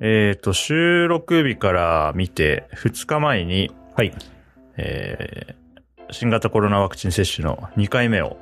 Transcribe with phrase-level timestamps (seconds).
[0.00, 4.12] えっ、と、収録日から見て、2日前に、はい。
[4.76, 5.58] えー
[6.10, 8.38] 新型コロナワクチン接種の2回目を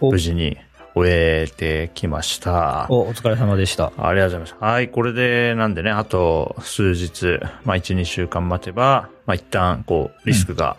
[0.00, 0.56] お無事に
[0.94, 2.86] 終えてきました。
[2.88, 3.92] お、お疲れ様でした。
[3.96, 4.64] ありがとうございます。
[4.72, 10.76] はい、これで、なんでね、あと数日、まあ1、2週間待てば、まあ一旦、こう、リスクが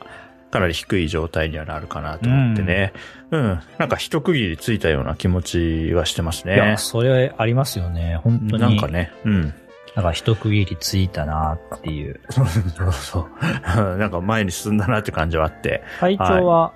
[0.51, 2.93] かなり低い状態にはなるかなと思ってね。
[3.31, 6.77] うん、なんか一区切りついたような気持ちはしてますねいや、。
[6.77, 8.19] それありますよね。
[8.23, 8.61] 本当に。
[8.61, 8.87] なんか。
[8.87, 9.53] ね、うん。
[9.99, 12.21] なんか一区切りついたなっていう。
[12.29, 13.97] そうそうそう。
[13.99, 15.83] なんか前に進んだなって感じはあって。
[15.99, 16.71] 体調は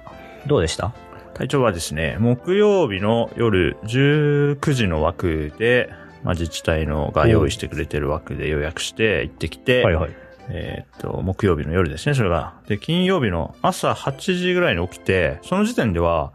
[0.45, 0.91] どうでした、
[1.33, 5.89] 体調はですね、木曜日の夜19時の枠で、
[6.23, 10.11] まあ、自治体のが用意してくれてる枠で予約して行ってきて、はいはい。
[10.49, 12.55] えーっと、木曜日の夜ですね、それが。
[12.67, 16.33] で、金曜日の朝8時ぐらいに起きて、その時点では、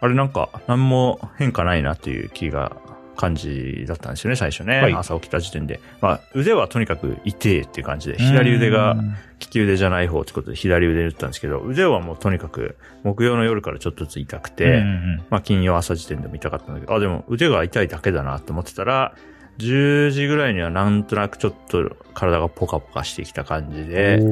[0.00, 2.76] あれなんか、何も変化ないなっていう気が、
[3.20, 4.80] 感じだったんですよね、最初ね。
[4.80, 4.94] はい。
[4.94, 5.80] 朝起きた時点で。
[6.00, 9.14] まあ、腕はとにかく痛えっていう感じで、左腕がうん。
[9.40, 14.84] 利き腕じゃない方ってことで左腕で打ったんですけど、腕はもうとにかく木曜の夜からちょっとずつ痛くて、
[15.30, 19.14] まあ金曜朝時点でも痛かったんだけど、あ、でも腕が痛いだけだなと思ってたら、
[19.58, 24.24] 10時ぐらいにはなんとなくちょっと体がポカポカしてきた感じで、で、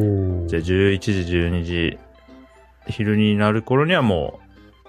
[0.59, 1.99] 11時、12時、
[2.87, 4.41] 昼になる頃にはも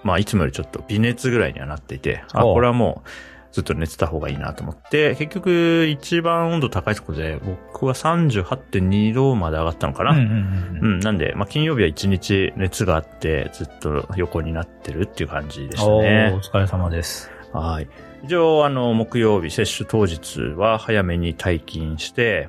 [0.04, 3.08] う、まあいつもよりちょっと微熱ぐらいにはなっていて、あ、これはもう
[3.52, 10.12] ずっと寝てた方がいいなと思って、結局一番温度高いところで僕は38.2度まで上がったのかな。
[10.12, 16.40] うんうんうんうん、なんで、まあ、金曜日は一日熱があって、ずっと横になってるっていう感じでしたおーおね。
[16.42, 17.30] 疲れ様です。
[17.52, 17.88] はい。
[18.24, 22.48] 一応、あの、木曜日、接種当日は早めに退勤して、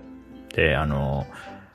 [0.54, 1.26] で、あの、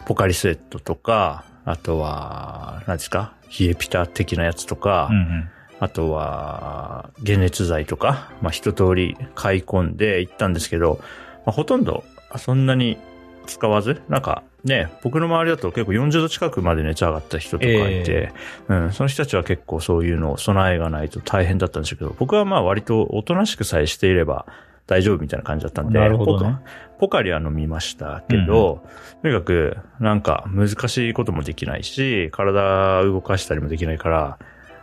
[0.04, 3.32] ポカリスエットとか、あとは、何ですか？
[3.58, 5.50] 冷えピタ的なやつとか、うんうん。
[5.78, 11.00] あとは、解熱剤とか、まあ、一通り買い込んで行ったんですけど、
[11.44, 12.04] まあ、ほとんど
[12.36, 12.98] そんなに
[13.46, 18.32] 使わず、なんかね、僕の周りだと結構40度近くまで熱上がった人とかいて、
[18.68, 24.46] うん、その人たちは結構そういうのを備えがないと大変だったんですけど、僕はまあ割とおとなしくさえしていれば
[24.86, 26.46] 大丈夫みたいな感じだったんで、なるほどね。
[26.46, 26.60] ポカ
[26.98, 28.82] ポカリは飲みましたけど、
[29.22, 34.38] とにかくなんか難しいこともできないし、体動かしたりもできないから、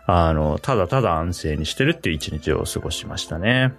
[0.05, 3.73] あの、ただただ安静にしてるっていう一日を過ごしましたね。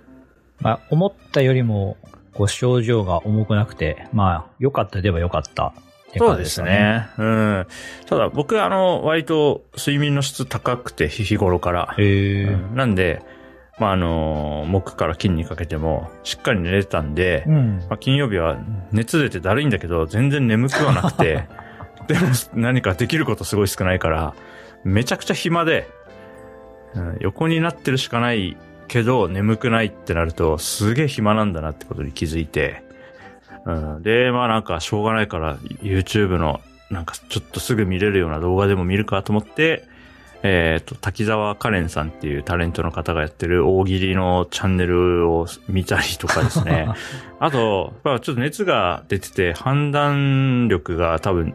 [0.60, 1.96] まあ、思ったよりも、
[2.32, 5.72] こう、症状が重くなくて、まあ、良かったでは良かったっ
[6.12, 7.08] てそうですかね。
[7.18, 7.66] うん。
[8.06, 11.94] ただ僕、あの、割と睡眠の質高くて、日頃から。
[11.98, 12.44] へえ。
[12.44, 13.22] うんなんで、
[13.78, 17.78] まあ、あの、木から金にかけても、しっかり寝れたんで、うん。
[17.88, 18.56] まあ、金曜日は
[18.92, 21.48] 熱出てだるいんだけど、全然眠くはなくて、
[22.06, 24.34] でも何かできることすごい少ないから、
[24.84, 25.88] めちゃくちゃ暇で、
[26.94, 27.16] うん。
[27.20, 28.56] 横になってるしかない
[28.88, 32.82] けど、眠くないってなると、すげえ暇なんだなってことに気づいて、
[33.66, 36.60] うん、で、まあなんかしょうがないから YouTube の
[36.90, 39.84] なんかちょっとすぐ見れるような動画でも見るかと思って、
[40.42, 46.86] えっ、と、滝沢カレンさんっていうタレントの方がやってる大喜利のチャンネルを見たりとかですね。
[47.40, 51.54] あと、まあちょっと熱が出てて判断力が多分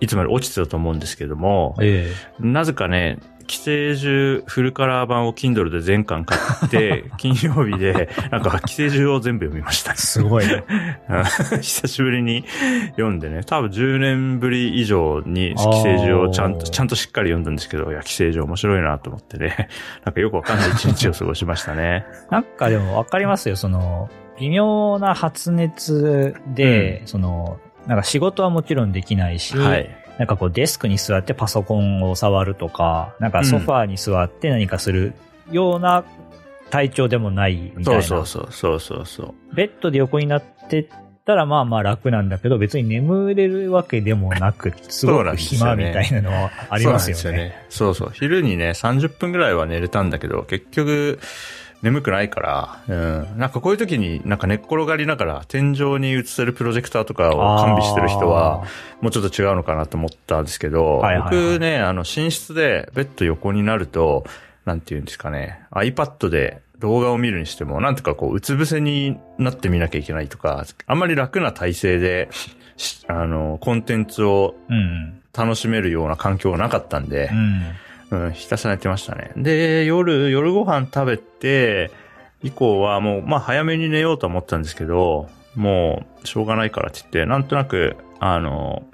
[0.00, 2.10] いつまで落ちてたと思うんですけども、え。
[2.40, 9.96] なぜかね、寄生獣フルカラー版を Kindle で全巻買って、 金曜日で、なんか寄生獣を全部読みましたえ。。
[9.96, 10.64] すごいね。
[11.08, 11.12] う
[11.58, 12.44] ん久しぶりに
[12.92, 19.68] 読んでね、多分10年ぶり以上に寄生獣をちゃんと、ちゃんとしっかり読んだんですけど、いや、寄生獣面白いなと思ってね、
[20.04, 22.04] なんかよくわかんない一日を過ごしましたね。
[22.30, 30.05] なんかでもわかりますよ、その、微妙な発熱で、その、なんか仕事はもちろんできないし、はい。
[30.18, 35.14] なんかこうデスクに座ってパソコンを触るとか、なんかソファーに座って何かする
[35.50, 36.04] ような
[36.70, 38.02] 体調でもないみたいな。
[38.02, 39.54] そうそうそう、そうそうそう。
[39.54, 40.88] ベッドで横になって
[41.24, 47.16] たらまあまあ楽なんだけど、別に眠れるわけでもなく、すごく暇みたいなのはありますよね。
[47.16, 47.66] ですよね。
[47.68, 48.10] そうそう。
[48.12, 51.18] 昼にね、30分ぐらいは寝れたんだけど、結局、
[51.86, 53.38] 眠くないから、うん。
[53.38, 58.64] なんかこういう時になんか寝っ転がりながら天井に映せるプロジェクターとかを完備してる人は、
[59.00, 64.24] もうちょっと違うのかなと思ったんですけど、はいはいはい僕ね、あの、寝室でベッド横になると、
[64.64, 72.28] なんて言うんですかね、iPad で動画を見るにしても、なんとかこう、うつ伏せになってみなきゃいけないとか、あんまり楽な体勢で、
[72.76, 75.20] しあの、コンテンツをうん。
[75.36, 77.62] 楽しめるような環境がなかったんでう、ん。
[78.10, 79.32] うん、ひたすらやってましたね。
[79.36, 81.90] で、夜、夜ご飯食べて、
[82.42, 88.84] 以降はもう、まあ早めに寝ようと思ったんですけど、もう、しょうがないからって言って、なんとなく、あの、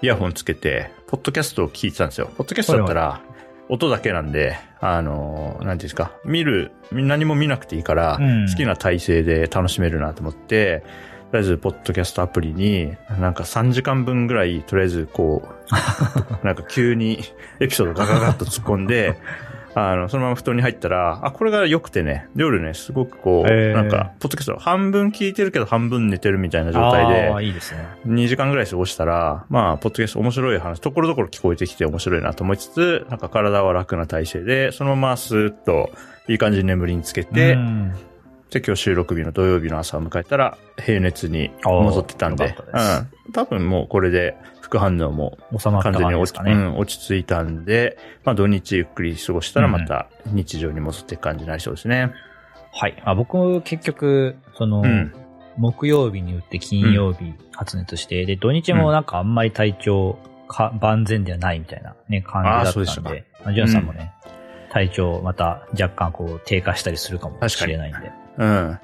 [0.00, 2.30] イヤホンつけて、ポッドキャストを聞いてたんですよ。
[2.36, 3.20] ポッドキャストだったら、
[3.68, 10.82] 音だけなんで、あの、なんていうんですか、見る、何も見なくていいから、うん好きな体勢で楽しめるなと思って、
[11.32, 15.72] りあえず、ポッドキャストアプリに、なんか3時間分ぐらい、とりあえずこう、
[16.46, 17.20] なんか急に
[17.58, 19.16] エピソードガガガッと突っ込んで、
[19.74, 27.86] あの、そのまま布団に入ったら、あ、これが良くてね、夜ね、すごくこう、なんか、ポッドキャスト半分聞いてるけど半分寝てるみたいな状態であ、あ、いいですね。
[28.06, 35.90] 2時間ぐらい過ごしたら、まあ、ポッドキャスト面白い話、ところどころ聞こえてきて面白いなと思いつつ、なんか体は楽な体勢で、そのままスーッと
[36.28, 37.94] いい感じに眠りにつけて、うん
[38.52, 42.54] で、今日収録日の土曜日の朝を迎えたら、平熱に戻ってたんで
[43.24, 43.32] うん。
[43.32, 46.52] 多分もうこれで副反応も完全に落ち,、ね。
[46.52, 52.12] うん、落ち着いたんで、まあ土日ゆっくり過ごしたらまた日常に戻っていく感じになりそうですね。
[52.74, 53.02] はい。
[53.04, 55.14] あ僕、結局、その、うん。
[55.58, 60.18] 木曜日に打って金曜日発熱して、で、土日もなんかあんまり体調
[60.48, 64.12] か、万全ではないみたいなね、感じだったんで、まあ、ジュンさんもね、
[64.70, 68.21] 体調また若干こう低下したりするかもしれないんで。
[68.38, 68.78] うん。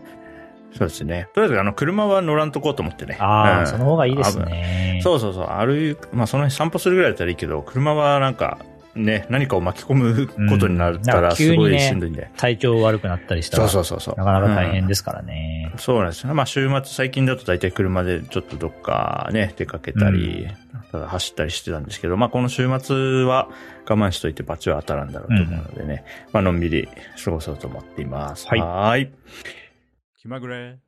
[0.77, 1.29] そうですね。
[1.35, 3.17] とりあえず、あの、車は乗らんとこうと思ってね。
[3.21, 5.01] ああ、うんその方がいいですね。
[5.03, 5.47] そうそうそう。
[5.47, 8.59] 歩い、まあ、その辺散歩するぐらいだったらいいけど、車はなんか、
[8.99, 12.31] ね、何かを巻き込むことになったら、すごいしんどいんで。
[12.37, 14.15] 体調悪くなったりしたそら、うそうそうそう。
[14.17, 15.73] なかなか大うん変ですからね。
[15.77, 16.35] そうなんですよ。
[16.35, 20.49] まあ、週末、最近だと大体車でちょっとどっかね、出かけたり、
[20.93, 23.49] ただ走ったりしてたんですけど、まあ、この週末は
[23.89, 26.89] 我慢しといて罰は当たらんだろうと思うのでね、まあ、のんびり
[27.25, 28.47] 過ごそうと思っています。
[28.49, 29.13] はいーい。
[30.21, 30.79] 気まぐれ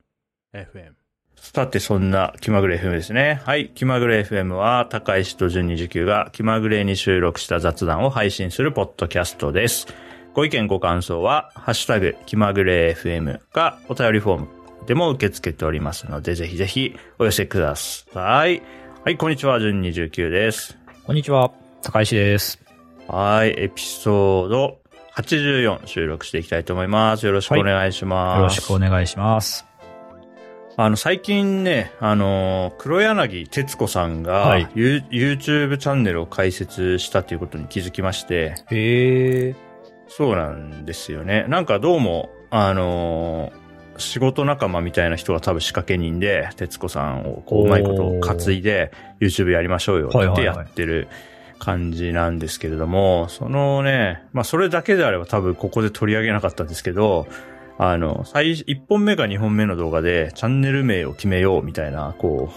[0.55, 1.00] FM。
[1.41, 3.41] さて、そんな気まぐれ FM ですね。
[3.45, 3.71] はい。
[3.75, 9.89] 気まぐれ FM は、高石と順29が気まぐれに収録した雑談を配信するポッドキャストです。
[10.35, 14.49] ご意見ご感想は、ハッシュタグ、気まぐれ FM か、お便りフォーム
[14.87, 18.63] でも受け付けておりますので、ぜひぜひお寄せください。
[19.05, 20.79] はい、こんにちは、順29です。
[21.05, 21.51] こんにちは、
[21.83, 22.61] 高石です。
[23.09, 24.79] はい、エピソード
[25.17, 27.27] 84収録していきたいと思います。
[27.27, 28.37] よろしくお願いします。
[28.37, 29.70] よろしくお願いします。
[30.83, 39.55] あの、最近ね、あの、黒柳徹子さんが、はい YouTube チャンネルを開設したということに気づきまして、へえ。
[40.09, 41.45] そうなんですよね。
[41.49, 43.53] なんかどうも、あの
[43.99, 48.91] 仕事仲間みたいな人が多分仕掛け人で、徹子さんをこう、うまいことを担いで、
[49.21, 51.09] YouTube やりましょうよってはいはいはいやってる
[51.59, 57.29] 感じなんですけれども、そのね、まあそれだけであれば多分ここで取り上げなかったんですけど、
[57.83, 62.53] あの、最、1本目か2本目の動画でチャンネル名を決めようみたいな、こ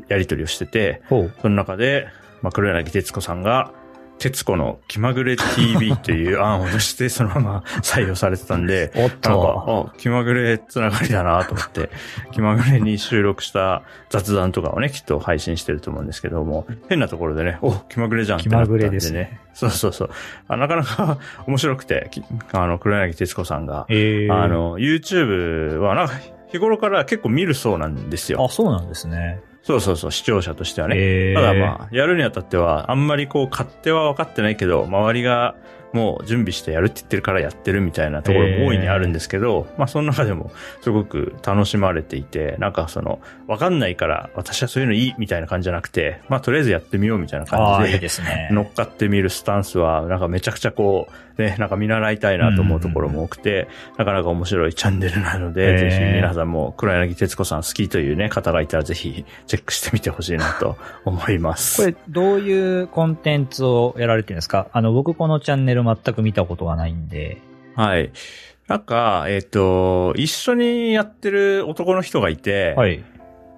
[0.00, 1.02] う、やり取りをしてて。
[1.40, 2.08] その中で、
[2.42, 3.72] まあ、黒柳徹子さんが、
[4.20, 9.92] 徹子の気まぐれ TV という案を出して、そのまま採用されてたんで、おっなんか、と。
[9.92, 11.90] あ、気まぐれつながりだなと思って、
[12.30, 19.40] 気まぐれに収録した雑談とかをね、きっと配信してると思うんですけども、変なところでね、お、気まぐれじゃんってなったん気まぐれですね。
[19.54, 20.10] そうそうそう。
[20.48, 21.18] あなかなか
[21.48, 22.22] 面白くて、き
[22.52, 24.30] あの、黒柳徹子さんが、へえ。
[24.30, 26.14] あ、の、YouTube はなんか、
[26.48, 28.44] 日頃から結構見るそうなんですよ。
[28.44, 29.40] あ、そうなんですね。
[29.62, 30.96] そうそうそう、視聴者としてはね。
[30.96, 31.34] へえ。
[31.34, 35.54] ただまあ、やるにあたっては、あんまりこう、勝手は分かってないけど、周りが
[35.92, 40.52] もう準備してやるって言ってるからやってるみたいなところも大いにあるんですけど、まあその中でも
[40.82, 48.48] すごく楽しまれていて、なんかその、分かんないから私はそういうのいいみたいな感じじゃなくて、まあとりあえずやってみようみたいな感じで、ですね。
[48.52, 61.82] 乗っかってみるスタンスは、なんかめちゃくちゃこう、ね、 なんか見習いたいなと思うところも多くて、なかなか面白いチャンネルなのへで、ーぜひ皆さんも黒柳徹子さん好きというね、方がいたらぜひチェックしてみてほしいなと思います。
[61.82, 64.68] これ、どういうコンテンツをやられてるんですか？
[64.72, 67.38] あの、僕このチャンネル全く見たことがないんで。
[67.74, 68.10] はい。
[68.68, 73.02] なんか、えっ、と、一緒にやってる男の人がいて、はい。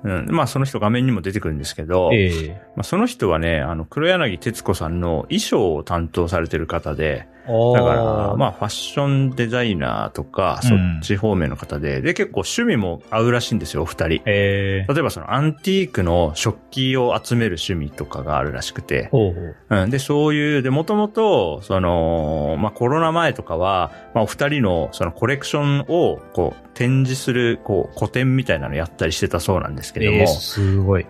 [0.04, 2.48] うん、まあその人画面にも出てくるんですけど、ええ。
[2.76, 14.22] まあ、その人はね、あの、黒柳徹子さんの衣装を担当されてる方で、だだから、まあ、ファッションデザイナーとか、そっち方面の方で、で、結構趣味も合うらしいんですよ、お二人。
[14.26, 14.92] ええ。
[14.92, 19.82] 例えばそのアンティークの食器を集める趣味とかがあるらしくて、ほうほう。
[19.82, 31.06] うん、で、そういう、で、もともと、その、まあ、コロナ前とかは、まあ、お二人のそのコレクションを、こう、展示する、こう、個展みたいなのやったりしてたそうなんですけども、ええ、すごい。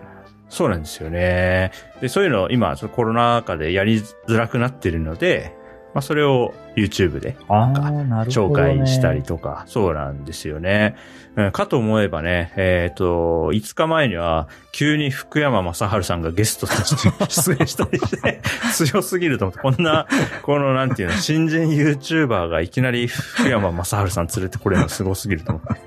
[0.49, 1.71] そうなんですよね。
[1.99, 5.55] で、そういうのを今、そのコロナ禍でやりづらくなってるので、
[5.93, 8.77] まあ、それを YouTube で紹ね。
[8.77, 10.95] 介したりとか、そうなんですよね。
[10.97, 11.09] う
[11.49, 18.41] んかと思えばね、えっ、と、5日前には、急に福山雅治さんがゲストとして 出演したりして、
[18.73, 20.07] 強すぎると思って、こんな、
[20.43, 25.81] この、なんていうの、新人 YouTuber がいきなり福山雅治さん連れてこれるのすごすぎると思って。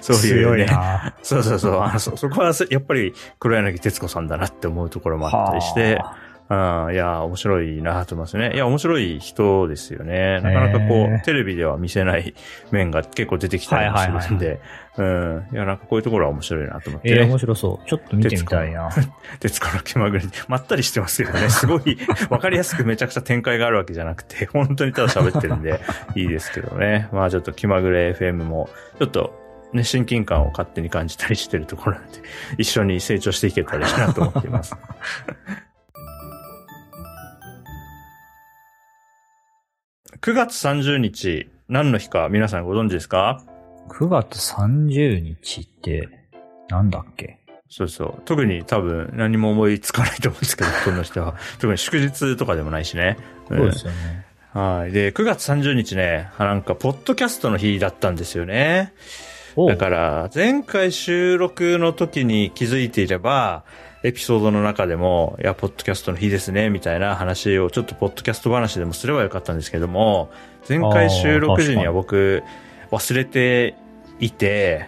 [0.00, 0.66] そういう強いね。
[0.66, 1.14] な。
[1.22, 1.80] そうそうそう。
[1.82, 8.54] あのそ、そこはやっぱり黒柳徹子さんだなって思うところもあったりして、はあいや、面白いなと思いますね。
[8.54, 10.40] いや、面白い人ですよね。
[10.40, 12.34] なかなかこう、テレビでは見せない
[12.70, 14.60] 面が結構出てきたりもするんで、
[14.96, 15.46] うん。
[15.52, 17.88] いや、なんかこういうところは面白いなと思って、えー、ね面白そう。
[17.88, 18.88] ちょっと見てみたいな。
[19.40, 21.98] 徹子の気まぐれ、まったりしてますけどね、 すごい、
[22.30, 25.80] わかりやすくめちゃくちゃ展開があるわけじゃなくて、本当にただ喋ってるんで、
[26.14, 27.08] いいですけどね。
[27.12, 29.38] まあちょっと気まぐれ FM も、ちょっと、
[29.74, 32.20] ね、親近感を勝手に感じたりしてるところなんで、
[32.56, 34.74] 一緒に成長していけたらいいなと思っています。
[40.28, 43.42] 9月30日、何の日か皆さんご存知ですか
[43.88, 46.06] ？9月30日って、
[46.68, 47.38] なんだっけ？
[47.70, 48.22] そうそう。
[48.26, 51.34] 特に多分何も思いつかないと思うんですけど、この人は。
[51.60, 53.16] 特に祝日とかでもないしね。
[53.50, 54.26] んそうですよね。
[54.52, 54.92] はい。
[54.92, 58.92] で、9月30日ね、なんか、ポッドキャストの日だったんですよね。
[59.56, 63.64] だから、前回収録の時に気づいていれば、
[64.02, 70.30] エピソードの中でも、いや、ポッドキャストの日ですね、みたいな話を、ちょっとポッドキャスト話でもすればよかったんですけども、
[70.68, 72.42] 前回収録時には僕、
[72.90, 73.74] 忘れて
[74.20, 74.86] いて。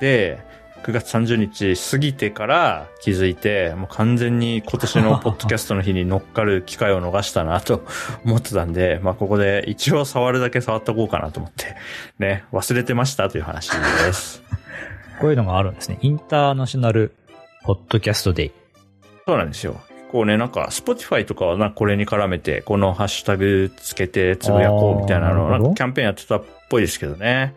[0.00, 0.38] で、
[0.84, 7.86] 9月30日過ぎてから気づいて、もう完全に今年のポッドキャストの日に乗っかる機会を逃したなと
[8.24, 11.74] 思ってたんで、まあここで一応触るだけ触っておこうかなと思って、
[12.18, 14.42] ね、忘れてましたという話です。
[15.20, 15.98] こういうのがあるんですね。
[16.02, 17.14] インターナショナル
[17.64, 18.52] ポッドキャストデイ。
[19.26, 19.80] そうなんですよ。
[20.12, 27.54] こうね、なんか、Spotify とかはな、これに絡めて、このハッシュタグつけてつぶやこうみたいなのなんかキャンペーンやってたっぽいですけどね。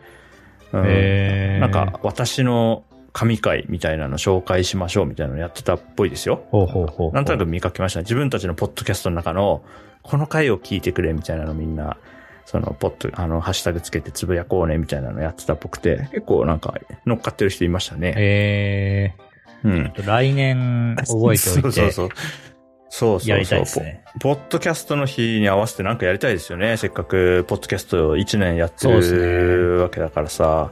[0.71, 6.47] うんへーなんか、私の神回みたいなの紹介しましょうみたいなのやってたっぽいですよ。
[6.51, 7.11] ほうほうほう。
[7.11, 8.03] なんとなく見かけましたね。
[8.03, 9.61] 自分たちのポッドキャストの中の、
[10.03, 11.97] この回を聞いてくれみたいなのみんな、
[12.45, 16.73] その、ポッド、あの、ハッシュタグつけてつぶやこうねみたいなのやってたっぽくて、結構なんか
[17.05, 18.13] 乗っかってる人いましたね。
[18.17, 19.13] え
[19.63, 19.93] うん。
[19.95, 21.39] ー、来年覚えておいて。
[21.61, 22.09] そうそうそう。
[22.09, 22.09] そう
[22.89, 23.29] そうそう。
[23.29, 24.35] やりたいですねポ。
[24.35, 26.77] ポッドキャストの日に合わせてなんかやりたいですよね。
[26.77, 30.71] せっかく、ポッドキャスト1年やってるわけだからさ。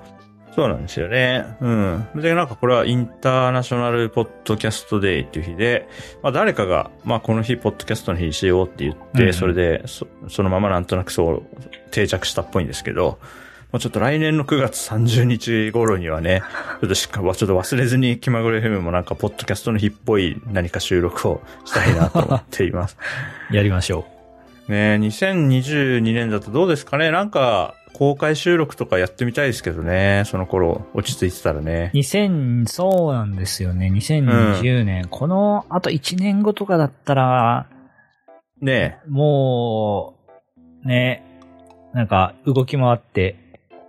[0.56, 1.46] そうなんですよね。
[1.60, 2.08] うん。
[2.16, 5.90] で、なんかこれはインターナショナルポッドキャストデイっていう日で、
[6.24, 11.44] まあ誰かが、まあこの日ポッドキャストの日にしようって言って、うんうんそれでそ、そのままなんとなくそう
[11.92, 13.20] 定着したっぽいんですけど、
[13.76, 16.44] もうちょっと来年の9月30日頃にはね、
[16.80, 22.98] ちょっとしっかり、ちょっと忘れずに気まぐれ FM もなんかポッドキャストの日っぽい何か収録をしたいなと思っています。
[23.52, 24.06] やりましょ
[24.70, 27.12] ね2022年だとどうですかね？
[27.12, 30.24] なんか公開収録とかやってみたいですけどね。
[30.26, 31.98] その頃落ち着いてたらねう。。
[31.98, 33.92] 2000、そうなんですよね。
[33.94, 35.08] 2020年。
[35.10, 37.68] この、あと1年後とかだったら、
[38.62, 40.16] ねも
[40.86, 41.26] う、ね、
[41.94, 43.45] なんか動き回って、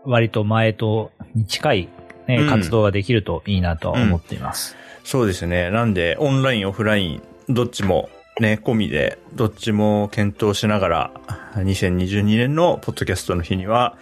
[0.07, 1.89] 割と前とに近い、
[2.27, 4.77] ねうん活動ができるといいなとは思っています。
[5.05, 5.71] そうですね。
[5.71, 8.09] なんで、オンライン、オフライン、どっちも
[8.41, 11.11] ね、込みで、どっちも検討しながら、
[11.55, 13.97] 2022年のポッドキャストの日には、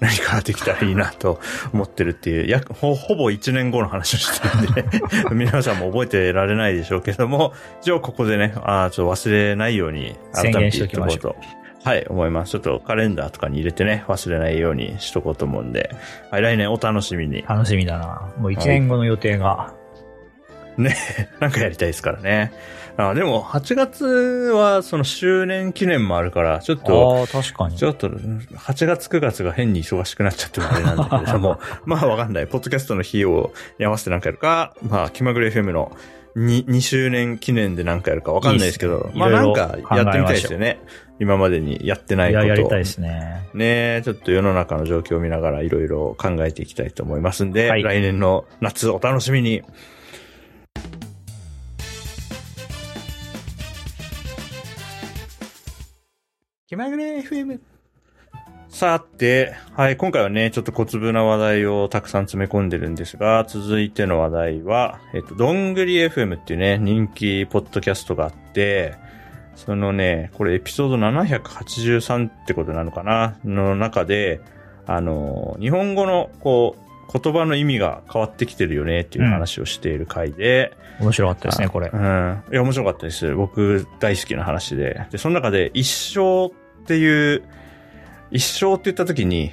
[0.00, 1.40] 何かできたらいいなと
[1.74, 4.84] 思ってるっていう、やほ、ほぼ1年後の話をしてるんで、
[5.34, 7.52] 皆さんも覚えてられないでしょうけども、
[7.82, 11.36] 一応ここでね、あーちょっと忘れないように、改めて言っておこうと。
[11.82, 12.52] はい、思います。
[12.52, 15.90] ちょっとカレンダーとかに入れてね、忘れないようにしとこうと思うんで、
[16.30, 17.42] はい、来年お楽しみに。
[17.42, 18.32] 楽しみだな。
[18.38, 19.72] もう1年後の予定が。
[20.76, 20.96] ね、
[21.40, 22.52] なんかやりたいですからね。
[22.96, 27.76] あでも、8月はその周年記念もあるから、ちょっと、ああ、確かに。
[27.76, 32.46] ちょっと、8月9月が変に忙しくなっちゃってるあれなんだけれど も、まあわかんない。
[32.46, 35.96] ポッドキャストの日をに合わせて何かやるか、まあ、気まぐれ FM の
[36.36, 40.80] 2, 2周年記念で何かやるかわかんないですけど、いいまあなんかやってみたいですよね。
[41.18, 42.48] 今までにやってないことを。
[42.48, 43.48] やりたいですね。
[43.52, 49.62] ねちょっと世の中の状況を見ながらいろいろ考えていきたいと思いますんで、はい来年の夏お楽しみに。
[56.70, 57.58] 気まぐれ FM。
[58.68, 68.94] さて、はい、今回はね、ちょっと小粒な話題をたくさん詰め込んでるんですが、続いての話題は、えっと、どんぐり FM っていうね、人気ポッドキャストがあって、
[69.56, 73.36] そのね、これエピソード783ってことなのかな？
[73.44, 74.40] の中で、
[74.86, 81.96] あの、日本語の、こう、言葉の意味が変わってきてるよねっていう話をしている回で、面白かったですね、これう。
[81.96, 82.42] ん。
[82.52, 83.34] いや、面白かったです。
[83.34, 85.08] 僕大好きな話で。
[85.10, 86.54] で、その中で一生
[86.90, 87.44] っていう、
[88.32, 89.52] 一生って言った時に、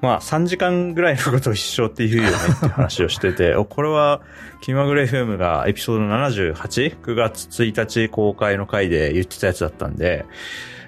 [0.00, 4.20] まあ3時間ぐらいのことを一生って言うよねって話をしてて、 これは
[4.60, 10.26] 気まぐれ FM がエピソード 78?9 月1日公開の回で言ってたやつだったんで、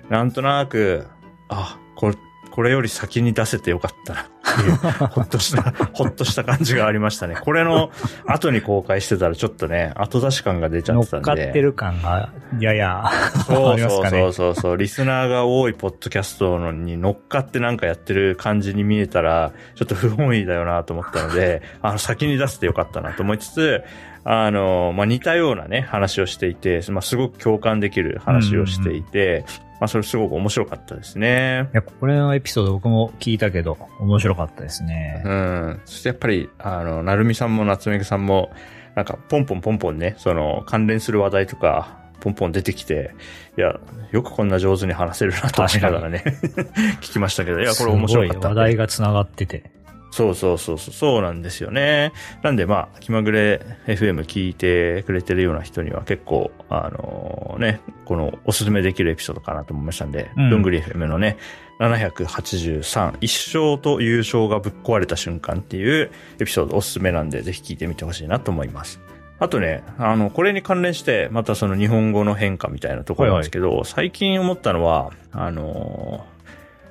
[0.09, 1.09] なんとなく、
[1.49, 2.17] あ、これ、
[2.53, 4.29] これより先に出せてよかったな。
[4.63, 4.73] いう、
[5.09, 7.37] ほっとした、ほっとした感じがありましたね。
[7.41, 7.91] これの
[8.27, 11.33] 後に公開してたらちょっとね、後出し感が出ちゃ乗ってたんで。
[11.33, 13.05] っかってる感が、やや、
[13.47, 14.33] そあうそうそう。
[14.33, 14.77] そうそう。
[14.77, 23.83] リスナーが多いポッドキャストのに乗っかってなんかやってる感じに見えたら、ちょっと不本意だよなと思ったので、あの、先に出してよかったなと思いつつ、
[24.29, 29.45] あの、まあ、似たようなね、話をしていて、まあ、すごく共感できる話をしていて、
[29.81, 31.69] まあ、それすごく面白かったですね。
[31.73, 35.23] いや、これのエピソード僕も聞いたけど、面白かったですね。
[35.25, 35.81] うん。
[35.85, 38.51] そしてやっぱり、あの、なるみさんも夏目さんも、
[38.97, 43.15] なんか、ポンポンポンポンね、その、関連する話題とか、ポンポン出てきて、
[43.57, 43.79] いや、
[44.11, 46.25] よくこんな上手に話せるなと思いながらね、
[47.01, 48.43] 聞きましたけど、いや、これ面白かったんで。
[48.43, 49.76] すごい話題が繋がってて。
[50.17, 52.11] そうそうそうそう、そうなんですよね。
[52.43, 61.37] なんでまあ、気まぐれ FM 聞いてくれてるような人には結構、あのね、このおすすめできるエピソードかなと思いましたんで、うんどんぐり FM のね、
[61.81, 68.99] 783、一生と優勝がぶっ壊れた瞬間っていうエピソードおすすめなんで、ぜひ聞いてみてほしいなと思います。
[69.39, 76.25] あとね、あの、これに関連して、またその日本語の変化みたいなところなんですけど、最近思ったのは、あの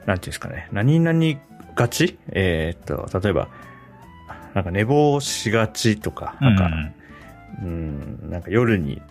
[0.06, 1.40] なんていうんですかね、何々
[1.76, 2.18] がち？
[2.30, 3.50] えーっと、例えば、
[4.54, 6.72] なんか寝坊しがちとか、なんか、
[7.62, 9.02] うん、なんか夜に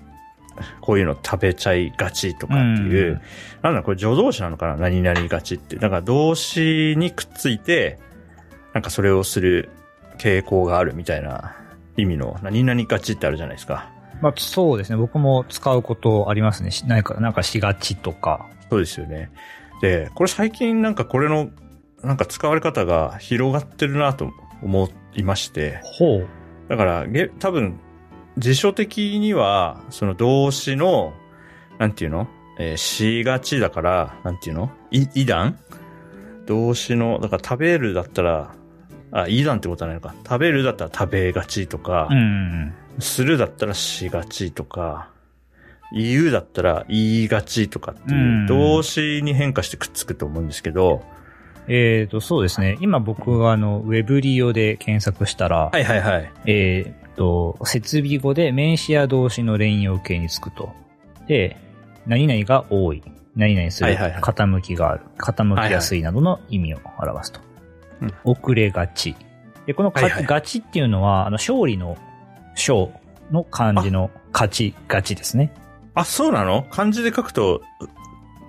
[0.80, 3.20] こういうの食べちゃいがちとかっていう、うん
[3.62, 4.76] なんだこれ助動詞なのかな？
[4.76, 5.76] 何々がちって。
[5.76, 7.98] だから動詞にくっついて、
[8.72, 9.70] なんかそれをする
[10.18, 11.56] 傾向があるみたいな
[11.96, 13.90] 意味の何々がちってあるじゃないですか。
[14.22, 14.96] まあ、そうですね。
[14.96, 16.70] 僕も使うことありますね。
[16.70, 18.48] しなんか、なんかしがちとか。
[18.70, 19.30] そうですよね。
[19.82, 21.50] で、これ最近なんかこれの、
[22.04, 24.30] なんか使われ方が広がってるなと
[24.62, 26.28] 思いまして、ほう。
[26.68, 27.78] だから、げ多分、
[28.38, 31.12] 辞書的には、その動詞の、
[31.78, 32.28] なんていうの？
[32.58, 34.70] えーしがちだから、なんていうの？
[34.90, 35.58] い、い段
[36.46, 38.54] 動詞の、だから食べるだったら、
[39.12, 40.14] あ、い段ってことはないのか。
[40.24, 42.74] 食べるだったら食べがちとか、うん。
[42.98, 45.10] するだったらしがちとか、
[45.92, 51.04] 言うだったら言いがちとかっていううん動詞に変化してくっつくと思うんですけど、
[51.68, 52.76] えっ、と、そうですね。
[52.80, 56.32] 今僕があの、ウェブリオで検索したら、はいはいはい。
[56.46, 60.70] えっ、と、設備語で名詞や動詞の連用形につくと。
[61.26, 61.56] で、
[62.06, 63.02] 何々が多い。
[63.34, 63.86] 何々する。
[63.86, 65.00] はいはいはい傾きがある。
[65.18, 67.40] 傾きやすいなどの意味を表すと。
[68.02, 69.16] うん遅れがち。
[69.66, 71.96] で、このか、はいはいがちっていうのは、あの、勝利の
[72.54, 72.88] 勝
[73.30, 75.52] の漢字の勝ち、がちですね。
[75.94, 76.64] あ、そうなの？
[76.70, 77.62] 漢字で書くと、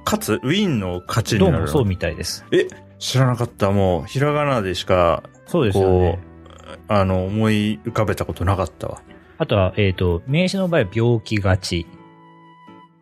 [0.04, 0.34] 勝つ？
[0.44, 1.58] ウィンの勝ちになるの？
[1.60, 2.44] どうもそうみたいです。
[2.52, 2.68] え、
[3.00, 3.72] 知らなかった。
[3.72, 6.20] もう、ひらがなでしか、そうですよこね。
[6.64, 9.02] う、あの、思い浮かべたことなかったわ。
[9.38, 11.86] あとは、えっ、と、名詞の場合は病気がち。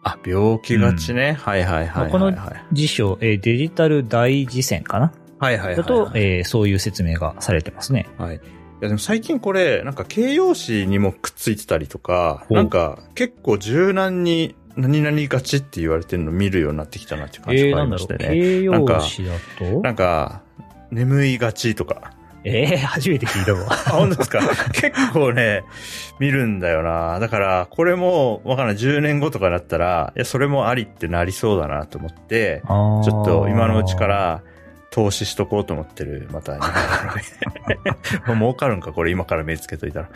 [0.04, 1.34] あ、病気がちね。
[1.34, 2.12] はいはいはいはい、はい。
[2.12, 2.34] この
[2.74, 5.14] 辞書、えーデジタル大辞典かな？
[5.40, 8.10] はいはいはい、だと、えーそういう説明がされてますね。
[8.18, 8.36] はい。
[8.36, 8.40] い
[8.82, 17.86] やでも最近これ、なんか形容詞にもくっついてたりとか、なんか結構柔軟に何々がちって言われてるの見るようになってきたなって感じえー、があ。
[17.86, 18.26] りましてね。
[18.28, 19.82] 形容詞だと？
[19.82, 20.42] なんか、
[20.92, 22.12] 眠いがちとか。
[22.46, 23.68] えー、初めて聞いたわ。
[23.72, 24.40] あ、本当ですか？
[24.74, 25.64] 結構ね、
[26.20, 27.20] 見るんだよな。
[27.20, 28.76] だから、これも、わかんない。
[28.76, 34.42] 10年後とかだったら、いや、それもありってなりそうだなと思って、ちょっと今のうちか、ら
[34.92, 36.60] 投資しとこうと思ってる、また
[38.28, 40.10] 儲かるんか、これ今から目つけといたら。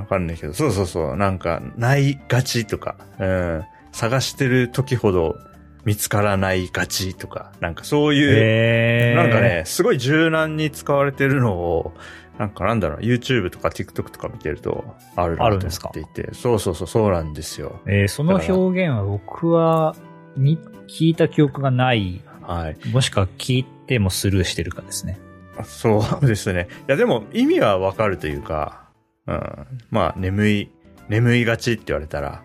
[0.00, 3.64] わかんないけど、そうそうそう、なんか、ないがちとか、うん、
[3.96, 5.36] 探してる時ほど
[5.84, 11.94] 見つからないがちとか、なんかそういう、えー、なんかね、すごい柔軟に使われてるのを、
[12.38, 14.84] なんかなんだろう、YouTube とか TikTok とか見てると、
[15.16, 15.90] あるなとあるんですか？
[15.94, 17.80] 思っていて、そうそうそう、そうなんですよ。
[17.86, 19.96] えーその表現は僕は、
[20.36, 22.20] み、聞いた記憶がない。
[22.42, 22.88] はい。
[22.90, 25.18] もしくは聞いてもスルーしてるかですね。
[25.64, 26.68] そうですね。
[26.86, 28.84] いや、でも意味はわかるというか、
[29.26, 29.66] うん。
[29.90, 30.70] まあ、眠い、
[31.08, 32.42] 眠いがちって言われたら、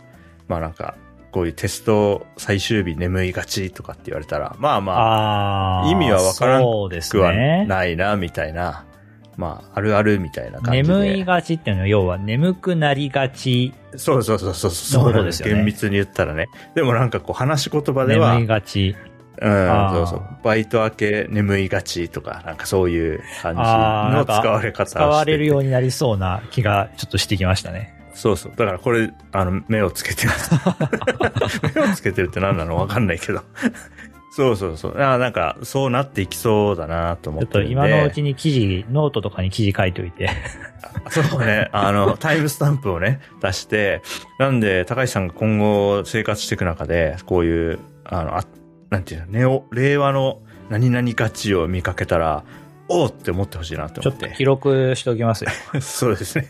[0.47, 0.95] まあなんか、
[1.31, 7.65] こういうテスト最終日眠いがちとかって言われたら、まあまあ、あー意味はわからんくはね。
[7.65, 8.85] ないな、みたいな。
[9.37, 10.87] まあ、あるあるみたいな感じで。
[10.87, 14.71] 眠いがちっていうのは、要は眠くなりがち、そうそうそうそう。
[14.71, 16.47] そうですよね厳密に言ったらね。
[16.75, 18.95] でもなんかこう話し言葉では、眠いがち。
[19.41, 20.21] うん、そうそう。
[20.43, 28.00] バイト明け眠いがちとか、なんかそういう感じの使われ方をしてて使われるようになりそうな気がちょっとしてきましたね。
[28.13, 28.51] そうそう。
[28.55, 30.31] だからこれ、あの、目をつけてる。
[31.75, 33.41] 目をつけてるって何なのわかんないけど。
[34.33, 34.91] そうそうそう。
[34.97, 37.73] あーなんか、そうなっていきそうだなと思ちょってとっるんで。
[37.73, 40.29] 今のうちに記事、ノートとかに記事書いておいて。
[41.09, 41.69] そうね。
[41.73, 44.01] あの、タイムスタンプをね、出して、
[44.39, 48.45] なんで、高橋さんが今後生活していく中で、こういう、あの、あ
[48.89, 52.45] なんていうの、ネオ、令和の何々ガチを見かけたら、
[52.91, 54.25] おおって思ってほしいなと思って。
[54.25, 55.51] ちょっと記録しておきますよ。
[55.79, 56.47] そうですね。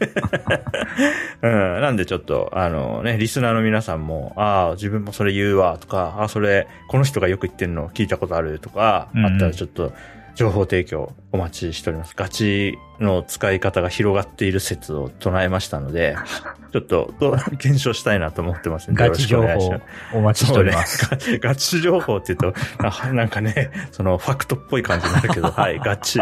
[1.44, 1.82] うん。
[1.82, 9.94] なんでちょっと、あのね、リスナーの皆さんも、ああ、自分もそれ言うわとか、ああ、それ、この人がよく言ってるの聞いたことあるとか、うんうんあったらちょっと、
[10.42, 12.14] 情報提供お待ちしております。
[12.16, 16.16] ガチの使い方が広がっている説を唱えましたので、
[16.74, 17.14] ちょっと、
[17.60, 21.12] 検証したいなと思ってますんで、ガチ情よろしくお願いします報お待ちしております。
[21.12, 21.38] ね。
[21.40, 22.60] ガ ガチ情報って言うと、
[23.06, 26.20] あなんかね、そのファクトっぽい感じになるけど、はい、ガチ、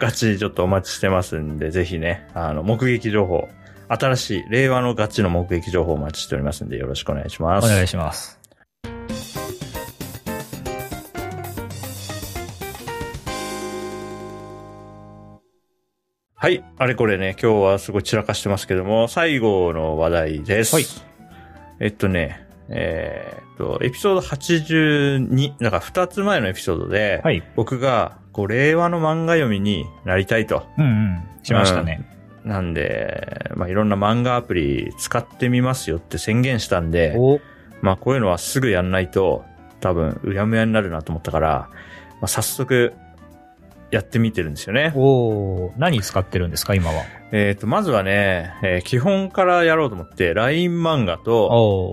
[0.00, 3.48] ガチちょっとお待ちしてますんで、ぜひね、あの、目撃情報、
[3.88, 7.66] 新しい、令和のガチの目撃情報をお待ちしておりますんで、よろしくお願いします。
[7.66, 8.41] お願いします。
[16.42, 20.74] はい、あれこれね、今日はすごい散らかしてますけども、最後の話題です。
[20.74, 20.84] はい
[21.78, 27.44] えっとね、えーっと、エピソード82、だから2つ前のエピソードで、はい。
[27.54, 30.66] 僕が、こう、令和の漫画読みになりたいと。
[30.78, 31.22] うんうん。
[31.44, 32.04] しましたね。
[32.44, 37.38] なんで、まあ、いろんな漫画アプリ使ってみますよって宣言したんで、お
[37.82, 39.44] まあ、こういうのはすぐやんないと、
[39.78, 41.68] 多分、うやむやになるなと思ったから、
[42.20, 42.94] まあ、早速、
[43.92, 44.92] やってみてるんですよね。
[44.96, 47.04] おー何使ってるんですか、今は？
[47.30, 51.92] えっ、と、まずはね、えー基本からやろうと思って、LINE 漫画と、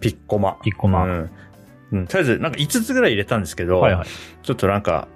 [0.00, 0.58] ピッコマ。
[0.62, 1.04] ピッコマ。
[1.04, 1.30] うん。
[1.90, 4.06] うん、とりあえず、なんか5つぐらい入れたんですけど、はいはい。
[4.42, 5.08] ちょっとなんか、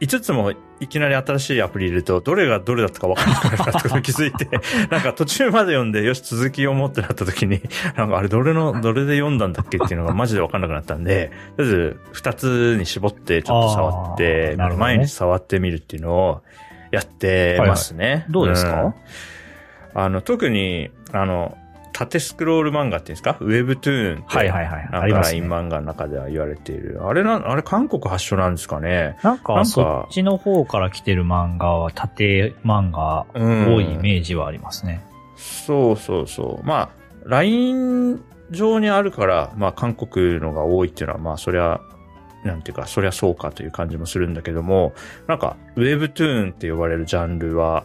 [0.00, 4.48] 5つもいきなり新しいアプリ入れると、どれがどれだったか分からなくなってことに気づいて、
[4.90, 7.62] なんか途中まで読んで、よし、続き読もうってなった時に、
[7.96, 14.76] なんかあれ、どれの、どれで読んだんだっけっていうのがマジで分かんなくなったんで、とりあえず2つに絞って、ちょっと触っあてね。
[14.76, 16.42] 毎日触ってみるっていうのを
[16.90, 18.26] やってますね。
[18.28, 18.94] どうですか、ん。
[19.94, 21.56] あの、特に、あの、
[21.98, 23.38] 縦スクロール漫画っていうんですか？
[23.40, 24.36] ウェブトゥーンって。
[24.36, 24.82] はいはいはい。
[24.82, 25.48] なんかあります LINE ね。
[25.48, 27.00] 漫画の中では言われている。
[27.02, 29.16] あれな、あれ韓国発祥なんですかね？
[29.22, 35.06] なんか、なんかそっちの方から来てる漫画は縦漫画うん多いイメージはありますね。
[35.36, 36.66] そうそうそう。
[36.66, 36.90] まあ、
[37.24, 41.80] LINE 上にあるから、まあ韓国のが多いっていうのは、まあそりゃ、
[42.44, 44.92] なんていうか、そりゃそうかという感じもするんだけども、
[45.26, 47.84] なんか、ウェブトゥーンって呼ばれるジャンルは、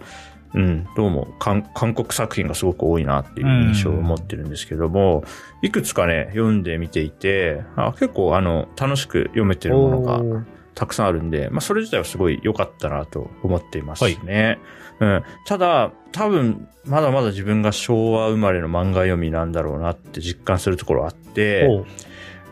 [0.54, 5.24] うん、どうも韓韓国作品がすごく多いなっていう印象を持ってるんですけども、
[5.62, 14.60] いくつかね、読んでみていて、あ結構あの、楽しく読めてるものがたくさんあるんで、まあ、それ自体はすごい良かったなと思っていますね。
[15.00, 15.24] うん。
[15.46, 21.86] ただ、多分、まだまだ自分が昭和生まれの漫画読みなんだろうなって実感するところあって、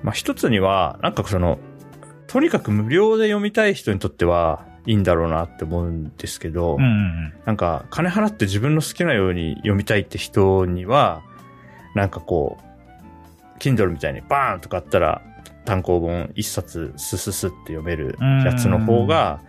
[0.04, 1.60] まあ、一つには、なんかその、
[2.28, 11.24] とにかく無料で読みたい人にとってはいいんだろうなって思うんですけど、うんうんなんか、金払って自分の好きなように読みたいって人には、
[11.96, 15.22] なんかこう、Kindle みたいにバーンと買ったら、
[15.66, 19.42] 単行本一冊スススって読めるやつの方が、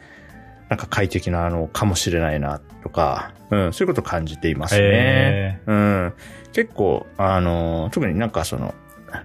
[0.69, 4.81] なんか快適なのかもしれないな、とか、うん、そういうことを感じていますね。
[4.83, 6.13] へうん。
[6.53, 8.75] 結構、あの、特になんかその、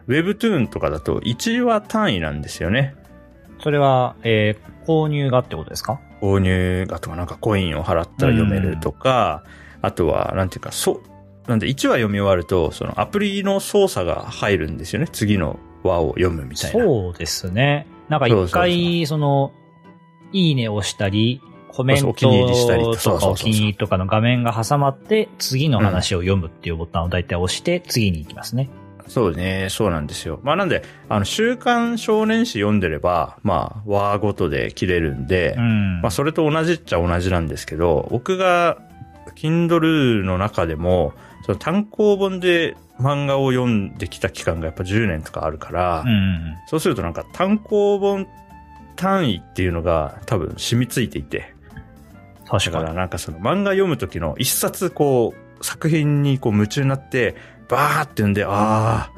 [0.08, 2.96] Webtoon とかだと1話単位なんですよね。
[3.60, 6.00] ーそれは、えー購入がってことですか？
[6.22, 9.44] 購入がとかなんかコインを払ったら読めるとか、
[9.82, 11.02] あとは、なんていうか、そ
[11.48, 15.08] う、なんで1話読み終わると、そのアプリの操作が入るんですよね。
[15.12, 16.86] 次の話を読むみたいな。
[16.86, 17.88] そうですね。
[18.10, 19.54] なんか一回、その、
[20.32, 28.70] いいねをしたり、コメントそうお気に入りしたりとかお気に入りとかの画面が挟まって、次の話を読むっていうボタンを大体押して、次に行きますね。
[29.08, 30.40] そうね、そうなんですよ。
[30.44, 36.02] まあなんで、あの、週刊少年誌読んでれば、まあ、話ごとで切れるんで、うん。
[36.02, 38.78] まあそれと同じっちゃ同じなんですけど、僕が
[39.36, 41.14] Kindle の中でも、
[41.46, 48.28] その単行本で漫画を読んできた期間がやっぱ10年とかあるから、うんうんそうするとなんか単行本
[48.96, 51.54] 単位っていうのが多分染みついていて、
[52.48, 52.74] 確かに。
[52.74, 57.36] だからなんかその漫画読む時の一冊こう作品にこう夢中になって
[57.68, 59.12] バーって読んで、ああ、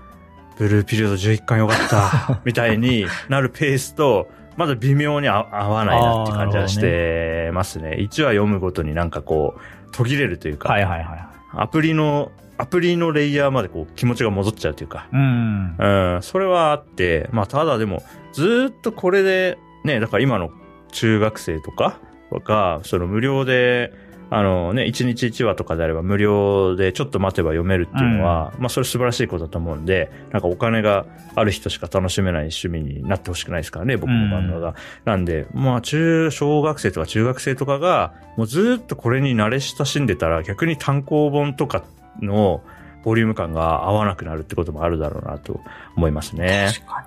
[0.57, 7.97] ブルーピリオド11巻よかった、 みたいになるペースと、まだ微妙に合合わないなって感じはしてますね。
[7.99, 11.27] 1話読むごとになんかこう途切れるというか、はいはいはい。
[11.53, 15.75] アプリの、アプリのレイヤーまでこう気持ちが戻っちゃうというか、うん。
[15.77, 18.01] うん、それはあって、まあ、ただでも、
[18.33, 20.49] ずーっとこれで、ね、だから今の
[20.91, 21.99] 中学生とか
[22.31, 23.93] が、その無料で、
[24.29, 34.75] あのね、1日1話とかであれば無料でちょっと待てば読めるっていうのは、まあそれ素晴らしいことだと思うんで、なんかお金がある人しか楽しめない趣味になってほしくないですからね、僕の漫画が。
[35.05, 41.83] なんで、まあ中、小学生とか中学生とかが、もうずーっとこれに慣れ親しんでたら逆に単行本とか
[42.21, 42.61] の
[43.03, 45.61] ボリューム感が合わなくなるってこともあるだろうなと
[45.95, 46.69] 思いますね。
[46.73, 47.05] 確か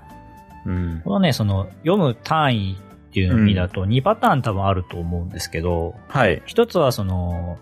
[0.65, 0.73] に。
[0.73, 1.01] うん。
[1.05, 2.77] このね、その、読む単位
[3.11, 6.43] っていうのを見だと2パターン多分あると思うんですけど、はい。
[6.47, 7.59] 一つはその、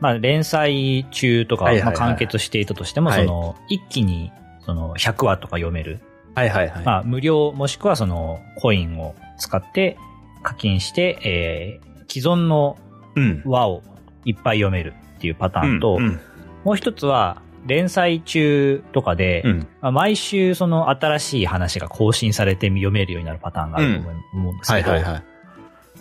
[0.00, 4.32] まあ連載中とか、はいはいはいまあ完結していたとしても、はいその、一気に
[4.64, 6.00] その100話とか読める。
[6.34, 6.84] はいはいはい。
[6.84, 9.98] まあ無料もしくはそのコインを使って
[10.42, 12.78] 課金して、えー、既存の
[13.14, 13.42] うん。
[13.46, 13.82] 輪を
[14.26, 16.20] いっぱい読めるっていうパターンと、うん。
[16.64, 19.58] もう一つは連載中とかで、うん。
[19.80, 25.24] まあ毎週その新しい話が更新されて読めるようになるパターンがあると思うんですけど、はいはいはい。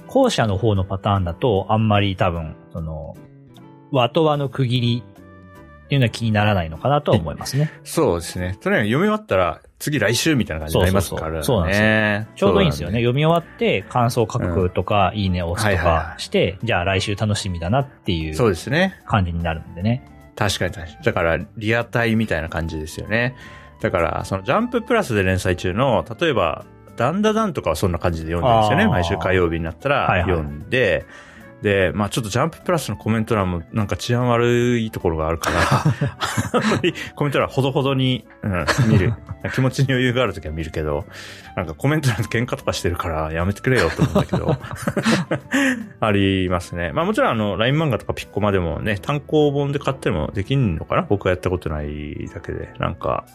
[0.08, 3.16] 後者の方のパターンだとあんまり多分、その、
[3.92, 5.04] 和と和の区切り
[5.86, 7.72] っていうのは気にならないのかなとは思いますね。
[7.84, 8.58] そうですね。
[8.60, 11.44] とにかく読み終わったら、次来週みたいな感じになりますからね。
[11.44, 13.00] そうなんですちょうどいいんですよね。
[13.00, 19.00] 読み終わって感想書くとか、いいね押すとかして、じゃあ来週楽しみだなっていなんでそううですね。
[19.06, 20.15] 感じになるんでね。
[20.36, 21.04] 確かに確かに。
[21.04, 23.36] だから、リアタイみたいな感じですよね。
[23.82, 28.88] だから、そのジャンププラスで連載中の、例えば、ダンダダンとかはそんな感じで読んでるんですよね。
[28.88, 30.70] 毎週火曜日になったらはいはい読ん
[31.66, 35.62] で、で、まあちょっとジャンププラスのコメント欄もなんか治安悪いところがあるから、
[36.54, 39.14] あんまりコメント欄ほどほどに、うん、見る。
[39.54, 41.06] 気持ちに余裕があるときは見るけど、
[41.56, 44.58] なんかコメント欄で喧嘩とかしてるからやめてくれよと思うんだけど、
[46.00, 46.92] ありますね。
[46.94, 51.02] まあもちろんあの、LINE 漫画とかピッコマでもね、単行本で買ってもできんのかな？
[51.02, 52.74] 僕はやったことないだけで。
[52.78, 53.26] なんか、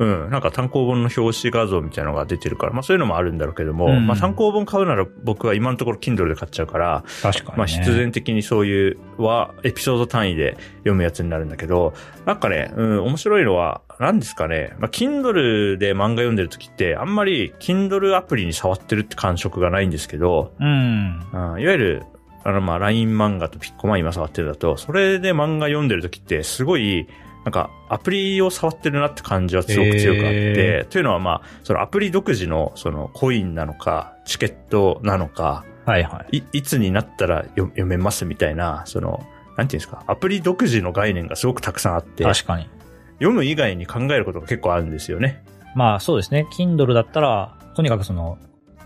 [0.00, 7.54] うん、なんか単行本の表紙画像みたいなのが出てるから、まあそういうのもあるんだろうけども、うんまあ単行本買うなら僕は今のところ Kindle で買っちゃうから、確かに、ね。
[7.58, 11.92] まあ必然的にそういうはエピソード単位で読むやつになるんだけど、
[12.24, 21.20] なんかね、うん、面白いのは、何ですかね、まあ Kindle で漫画読んでる時って、あんまり Kindle アプリに触ってるって感触がないんですけど、うん。
[21.32, 22.02] うんいわゆる、
[22.42, 27.06] あの、まあ、LINE 漫画とピッコマ今触ってるだと、それで漫画読んでる時って、すごい、
[27.44, 36.38] なんか、アプリを触ってるなって感じはすごく強くあって、というのはまあ、そのアプリ独自の、その、コインなのか、チケットなのか、はいはい。
[36.38, 39.24] い、いつになったら読読めますみたいな、その、
[39.56, 42.68] なんていうんですか、アプリ独自の概念がすごくたくさんあって、確かに。
[43.14, 45.42] 読む以外に考えることが結構あるんですよね。
[45.74, 46.46] まあそうですね。
[46.52, 48.38] Kindle だったら、とにかくその、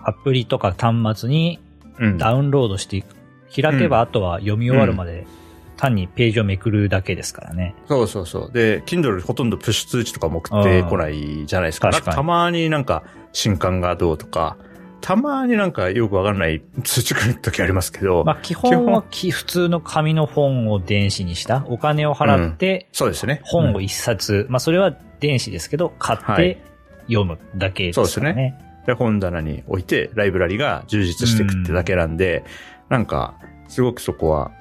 [0.02, 1.60] アプリとか端末に
[1.98, 2.18] うん。
[2.18, 3.14] ダウンロードしていく。
[3.54, 5.26] 開けばあとは読み終わるまで、
[5.76, 7.74] 単にページをめくるだけですからね。
[7.86, 8.52] そうそうそう。
[8.52, 11.90] で、Kindle ほとんどプッシュ通知とかも送ってこないじゃないですか。
[11.90, 14.56] 確かたまになんか新刊がどうとか、
[15.00, 21.64] たまになんかよくわかんない通知来る時ありますけど、まあ基本はき普通の紙の本を電子にした。
[21.68, 23.40] お金を払って、そうですね。
[23.44, 26.58] 本を一冊、まあそれは電子ですけど、買ってはい
[27.06, 28.58] 読むだけですからね。
[28.86, 32.44] で、本棚に置いて、ライブラリが充実していくってだけなんで、
[32.88, 33.34] なんか、
[33.68, 34.52] すごくそこは、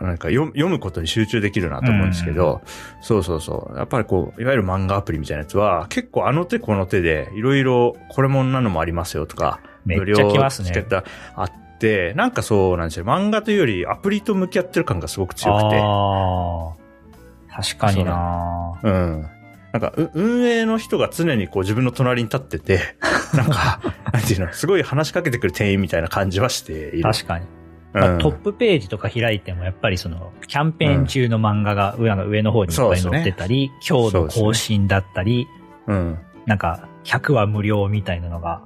[0.00, 2.62] なんか読読むことに集中できるなと思うんですけど、
[3.00, 3.76] そうそうそう。
[3.76, 13.04] やっぱりこう、いわゆる漫画アプリみたいなやつは、結構あの手この手で、いろいろ、これもんなのもありますよとか、めっちゃ来ますね無料チケットあって、なんかそうなんですよ。
[13.04, 15.80] 漫画というより、アプリと向き合ってる感がすごく強くて。
[15.80, 17.62] ああ。
[17.62, 19.26] 確かになうん。
[19.72, 22.80] なんか、う運営の人が常にこう自分の隣に立ってて、
[23.34, 23.80] なんか、
[24.12, 27.02] なんていうの、すごい話しかけてくる店員みたいな感じはしている。
[27.02, 27.57] 確かに。
[27.98, 35.46] うんまあトップページとか開いても、やっぱりその、キャンペーン中の漫画が上の上の方にいっぱい載ってたり、今日の更新だったり、
[35.86, 36.18] うん。
[36.46, 38.62] なんか、100話無料みたいなのが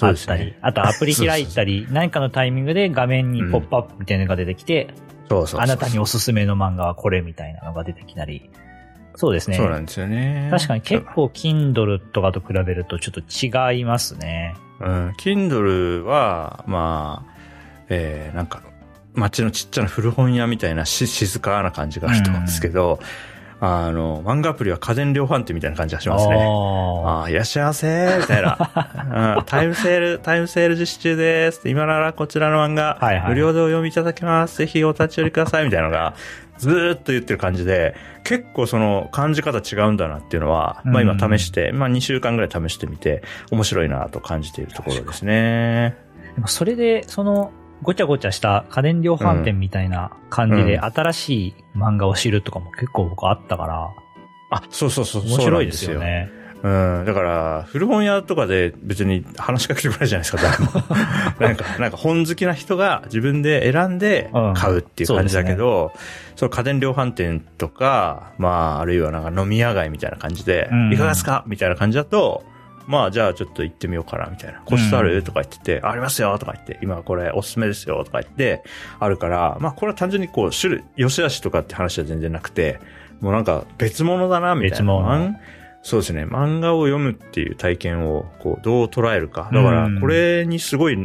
[0.00, 0.58] あったり、ね。
[0.62, 4.88] あとアプリ開いたり、何かのタイミングで画面にポップアップみたいなのが出てきて、
[5.28, 5.60] そうそうそう。
[5.60, 8.50] あなたにおすすめの漫画はこれみたいなのが出てきたり、
[9.16, 9.56] そうですね。
[9.56, 10.48] そうなんですよね。
[10.50, 14.54] 確かに結構 Kindle とかと比べるとちょっと違いますね。
[14.80, 15.12] うん。
[15.18, 17.33] Kindle は、まあ、
[17.88, 18.62] えー、なんか、
[19.14, 22.98] 街のちっちゃな古本屋みたいなし静かな感じがあると思うんですけど、
[23.60, 26.34] あの、漫画アプリは家電量販店みたいな感じがしますね。
[26.36, 28.58] あああ、いらっしゃいませみたいな、
[29.38, 29.44] うん。
[29.44, 31.68] タイムセール、タイムセール実施中です。
[31.68, 34.58] 今ならこちらの漫画、はいはい無料でお読みいただけます。
[34.58, 35.64] ぜひお立ち寄りください。
[35.64, 36.14] みたいなのが、
[36.58, 37.94] ずーっと言ってる感じで、
[38.24, 45.96] 結構その感じ方違うんだなっていうのは、まあ今試して、まあ2週間ぐらい試してみて、面白いなと感じているところですね。
[46.46, 47.52] それで、その、
[47.84, 50.84] ごちゃごちゃした家電量販店みたいな感じで、うん。
[50.84, 53.90] 新しい漫画を知るとかも結構僕あったから、
[54.50, 56.30] あ、そうそうそう、面白いですよね。
[56.62, 56.68] う
[57.02, 60.70] ん、だから、古本屋とかで別に話しかけてこないじゃないですか、誰も。
[61.38, 65.92] なんか、なんか本好きな人が自分で選んで買うっていう感じだけど、
[66.36, 70.92] そう家電量販店とか、まあ、あるいはなんか飲み屋街みたいな感じで、うん。
[70.92, 71.44] いかがですか？
[71.46, 72.44] みたいな感じだと、
[72.86, 74.60] まあ、じゃあちょっと行ってみようかな、みたいな。
[74.64, 78.62] 個室ある、とか言ってて、ありますよとか言って、今これおすすめですよとか言って、
[79.00, 82.78] あるから、まあ、これは単純にこう、種類、良し悪しとかって話は全然なくて、
[83.20, 84.76] もうなんか別物だな、みたいな。
[84.76, 85.34] 別物漫
[85.82, 86.24] そうですね。
[86.24, 89.50] 漫画を読むっていう体験を、こう、どう捉えるか。
[89.52, 90.96] だからうん、これにすごい、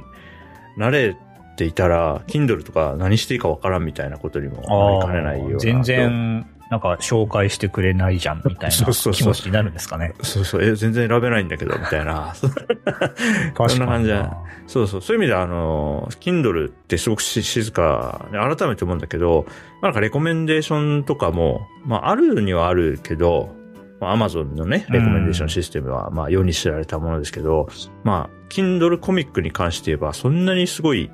[0.77, 1.17] 慣れ
[1.57, 5.59] ていたら、Kindle とか何していいかわからんみたいなことにもなりかねないような。
[5.59, 10.13] 全然、なんか紹介してくれないじゃんみたいな気持ちになるんですかね？
[10.21, 12.33] そうそう、え、全然選べないんだけど、みたいな。
[12.37, 14.37] そんな感じだ。
[14.67, 19.45] そうそう、そういう意味であの、Kindle ってすごくし静かで、改めて思うんだけど、
[19.81, 23.55] まあなんかレコメンデーションとかも、まああるにはあるけど、
[23.99, 27.67] まあ Amazon のね、レコメンデーションシステムは、まあ世に知られたものですけど、
[28.03, 31.09] まあ、Kindle コミックに関して言えば、そんなにすごい、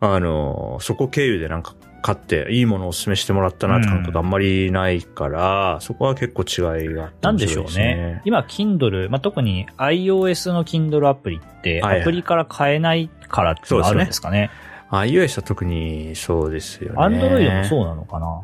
[0.00, 8.20] あの、そこ経由でなんか買っていいものをお勧めしてもらったなって感覚があんまりないから、そこは結構違いがあってなんでしょうね。
[8.24, 14.50] 今、Kindle、まあ、特に iOS の Kindle アプリって、はいはいアプリから買えないからっていうあるんですかね
[14.90, 16.98] ？iOS は特にそうですよね。
[16.98, 18.42] Android もそうなのかな？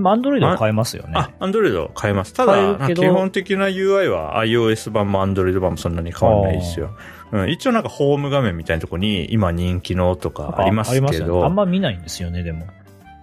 [0.00, 1.12] でも Android は買えますよね。
[1.14, 2.32] あ、Android 買えます。
[2.32, 6.96] ただ、買えるけど基本的な UI は iOS 版も Android 版もそんなに変わんないですよ。
[7.32, 11.18] うん、一応なんかホーム画面みたいなとこに今人気のとかありますけよね。
[11.20, 12.66] ど、あんま見ないんですよね、でも。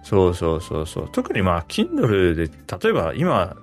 [0.02, 1.08] そうそうそうそう。
[1.12, 3.56] 特にまあ、Kindle で、例えば今、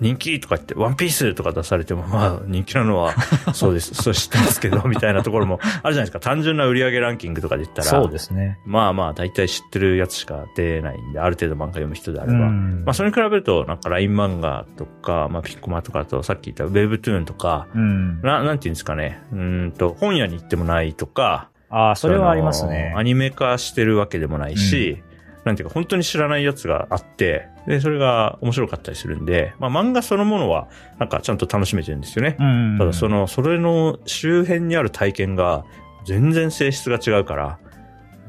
[0.00, 3.14] 人気とか言って、ワンピースとか出されても、まあ、人気なのは、
[3.52, 6.20] そうです、そう知ってますけど、みたいなところもあるじゃないですか。
[6.20, 8.58] 単純な売上ランキングとかで言ったら、そうですね。
[8.64, 12.38] まあまあ、大体知ってるやつしか出ないんで、ある程度漫画読む人であれば。
[12.38, 18.20] うんまあ、それに比べると、なんか LINE 漫画とか、まあ、ピッコマとかと、さっき言った Webtoon とか、うん。
[18.22, 19.20] ななんていうんですかね。
[19.32, 22.98] うーんと、本屋に行ってもないとか、ああ、それはありますねの。
[22.98, 25.02] アニメ化してるわけでもないし、
[25.44, 32.36] なんていうか本当に知らないやつがあって、で、それが面白かったりするんで、まあ漫画そのものはなんかちゃんと楽しめてるんですよね。
[32.40, 32.78] うん。
[32.78, 35.64] ただその、それの周辺にある体験が
[36.06, 37.58] 全然性質が違うから、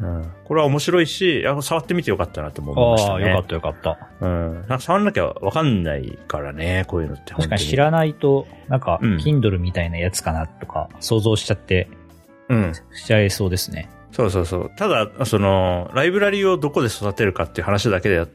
[0.02, 3.32] うん、これは面白いし、触ってみてよかったなと思いましああ、たね。
[3.32, 4.10] よかったよかった。
[4.20, 4.54] うん。
[4.54, 7.34] なんか触んなきゃわかんないからね、こういうのって。
[7.34, 11.90] 確かに知らないと、なんか、うん Kindle みたいなやつかなとか、想像しちゃって、
[12.50, 12.74] うん。
[12.94, 13.90] しちゃいそうですね。
[14.12, 14.72] そうそうそう。
[14.76, 18.26] ただ、その、ライブラリをどこで育てるかっていう話だけで、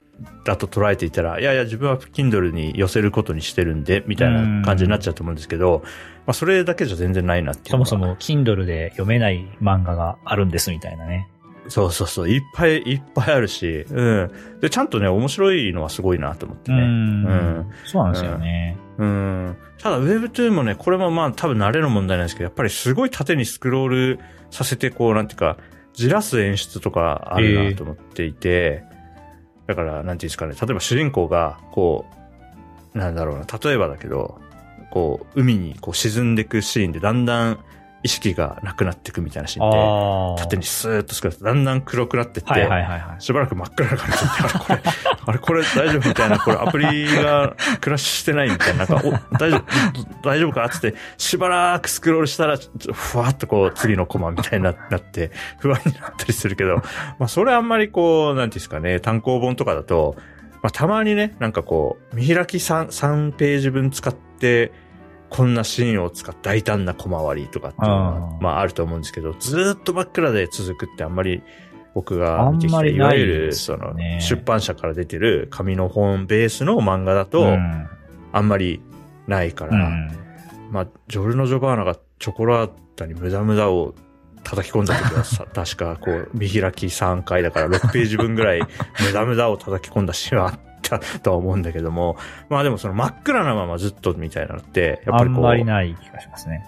[0.45, 5.83] だと捉えていたら、いやいや、自分は Kindle に寄せることにしてるんで、みたいな感じになっちゃうと思うんですけど、
[6.27, 11.29] まあ、それだけじゃ全然ないなっていうそもそも Kindle で読めない漫画があるんですみたいなね。
[11.69, 12.29] そうそうそう。
[12.29, 14.31] いっぱいいっぱいあるし、うん。
[14.61, 16.79] で、ちゃんとね、面白いのはすごいなと思ってね。
[16.79, 18.77] うんうんそうなんですよね。
[18.99, 19.57] うん。
[19.79, 25.57] ただ、Webtoon もね、これもまあ多分慣れの問題なんですけど、やっぱりすごい縦にスクロールさせて、こう、なんていうか、
[25.95, 28.85] じらす演出とかあるなと思っていて、
[29.67, 32.07] だから、なんていうんですかね、例えば主人公が、こ
[32.95, 34.41] う、なんだろうな、例えばだけど、
[34.91, 37.59] こう、海にこう沈んでいくシーンで、だんだん
[38.05, 40.43] 意識がなくなっていくみたいなシーンで。
[40.43, 43.21] 縦にスーッとスクロールだんだん黒くなってって、はいはいはいはい。
[43.21, 44.83] しばらく真っ暗な感じで、あれこれ、
[45.27, 49.63] あれこれ大丈夫みたいな、これアプリがクラッシュしてないみたいな、なんか、お、大丈夫、
[50.23, 52.59] 大丈夫かつって、しばらくスクロールしたら、
[52.93, 56.77] ふわっとこう、次のコマみたいにななって、不安になったりするけど、
[57.19, 60.15] まあ、それあんまりこう、なんていうんですかね、単行本とかだと、
[60.63, 64.73] まあ、たまにね、なんかこう、見開き 3, 3ページ分使って、
[65.35, 71.43] こんなシーンを使った大胆な小回りとかっていうのはまああると思うんですけど、ずーっと真っ暗で続くってあんまり
[71.95, 77.89] 僕が見てきた、あんまりないいわゆる、その、ね出版社から出てる紙の本ベースの漫画だと、うん。
[78.33, 78.81] あんまり
[79.27, 80.11] ないから、うん。
[80.71, 83.95] まあ、ジョルノ・ジョバーナがチョコラータに無駄無駄を
[84.43, 92.17] 叩き込んだ時はさ、 確かこう、見開き3回だから6ページ分ぐらい無駄無駄を叩き込んだシーンはあったとは思うんだけども、
[92.49, 96.65] まあでもその真っ暗なままずっとみたいなのって、やっあんぱりこう、まりない気がしますね。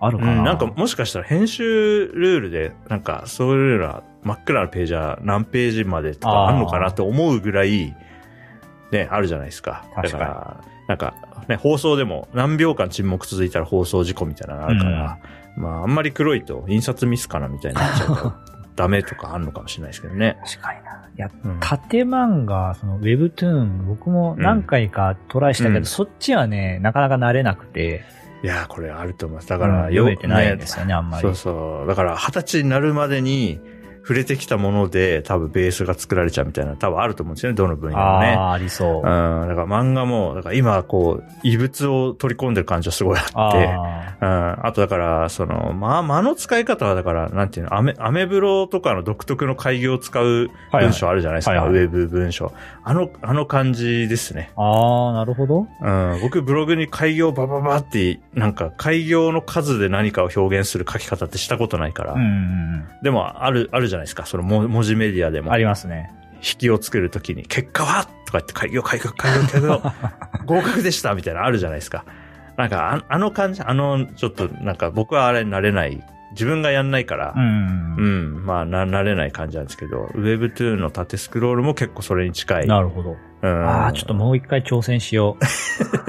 [0.00, 7.94] あるかな、うん、なんかもしかしたら編集ルールで、なんかそういうような真っ暗なページは何ページまでとかあるのかなと思うぐらい、
[8.90, 9.84] ね、あるじゃないですか。
[9.94, 11.14] 確かにだから、なんか、
[11.48, 15.18] ね、放送でも何秒間沈黙続いたら放送事故みたいなのあるから、
[15.56, 18.34] まああんまり黒いと印刷ミスかなみたいになっちゃう
[18.80, 20.38] ダメとかあるのかもしれないですけどね。
[20.42, 20.90] 確かにな。
[20.92, 28.04] いや、うん縦漫画、その Webtoon、僕も何回かトライしたけど、うんそっちはね、なかなか慣れなくて、
[28.42, 29.48] いやー、これあると思います。
[29.48, 31.22] だだから、読めてないんですよね、あんまり。
[31.22, 31.86] そうそう。
[31.86, 33.60] だから、二十歳になるまでに
[34.10, 38.34] 触れてきたもので、多分ベースが作られちゃうみたいな、多分あると思うんですよね、どの分野もね。
[38.34, 38.96] ああ、ありそう。
[38.96, 39.02] うん。
[39.02, 43.68] だから漫画も、だから今、こう、異物を取り込んでる感じはすごいあって。
[43.68, 44.66] あうん。
[44.66, 52.52] あとだから、その、まあ、間の使い方は、だから、なんていうの、アメ、アメブロとかの独特の開業を使うはい文章あるじゃないですか、はいはいウェブ文章。
[52.82, 54.50] あの、あの感じですね。
[54.56, 55.68] あ、ああ、なるほど。
[55.80, 56.18] うん。
[56.20, 62.14] 僕、ブログに開業バババって、なんか、開業の数で何かを表現する書き方ってしたことないから。
[62.14, 62.70] うんうん
[63.02, 64.26] でも、ある、あるじゃないですか。
[64.26, 65.44] その文文字メディアでうん。
[65.46, 65.58] もあ。
[65.58, 66.12] りますね。
[66.36, 69.82] 引きを作るときに、結果はとか言って、開業、開業、開業、開業、
[70.46, 72.04] 合格でしたみたいなのあるじゃないですか。
[72.56, 78.00] なんかあ、あの感じ、あの、ちょっと、なんか僕はあれになれない自分がやんないから、うんう。
[78.40, 82.66] ん、まあな、慣れない感じなんですけど、Webtoon の縦スクロールも結構それに近い。
[82.66, 83.16] なるほど。
[83.42, 85.44] うん、ああ、ちょっともう一回挑戦しよう。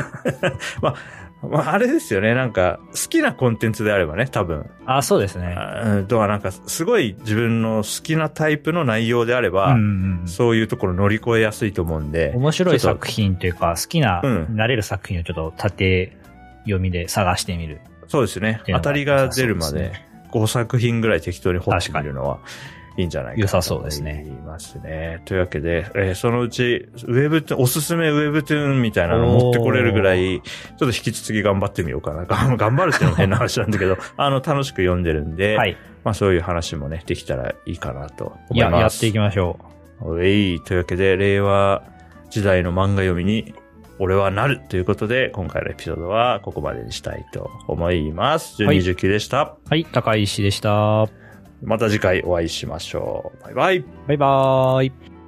[0.81, 0.95] まあ、
[1.43, 4.69] あれですよね、なんか、好きなコンテンツであればね、多分。
[4.85, 5.55] あそうですね。
[5.57, 12.31] あとはなんか、すごい自分の好きなタイプの内容であれば、うんうんそういうところ乗り越えやすいと思うんで。
[12.35, 16.15] 面白い作品というか、好きな、うん慣れる作品をちょっと縦
[16.63, 17.81] 読みで探してみる。
[18.07, 18.61] そうですね。
[18.67, 22.39] 当たりが出るまで良さそうです、5作品ぐらい適当に掘ってみるのは、
[22.97, 25.21] いいんじゃないかな良さそうですねいますね。
[25.25, 32.25] というわけで、えーそのうち、ウェブトゥおすすめウェブトゥーンみたいなの持ってこれるぐらい、ちょっと引き続き頑張ってみようかな。
[32.25, 35.77] 頑 頑張るっていうのも変な話なんだけど、 あの、楽しく読んでるんで、はい。
[36.03, 38.81] まあそういう話もね、できたらいいかなと思います。
[38.81, 39.59] やっていきましょ
[40.03, 40.61] うえい。
[40.61, 41.83] というわけで、令和
[42.29, 43.53] 時代の漫画読みに、
[43.99, 48.63] 俺はなるということで、今回のエピソードはここまでにしたいと思います。
[48.63, 49.57] はい12、19でした。
[49.65, 49.69] う。
[49.69, 51.20] はい、高石でした。
[51.63, 53.43] また次回お会いしましょう。
[53.43, 53.85] バイバイ。
[54.07, 55.20] バイバイ。